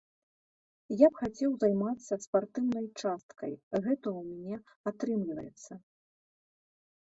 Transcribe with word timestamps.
Я 1.01 1.07
б 1.09 1.13
хацеў 1.23 1.51
займацца 1.63 2.13
спартыўнай 2.25 2.85
часткай, 3.01 3.53
гэта 3.85 4.07
ў 4.19 4.25
мяне 4.31 4.57
атрымліваецца. 4.93 5.73